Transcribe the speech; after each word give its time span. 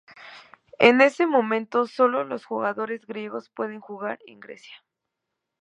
En 0.79 0.99
ese 0.99 1.27
momento 1.27 1.85
sólo 1.85 2.23
los 2.23 2.43
jugadores 2.43 3.05
griegos 3.05 3.51
pueden 3.51 3.79
jugar 3.81 4.17
en 4.25 4.39
Grecia. 4.39 4.73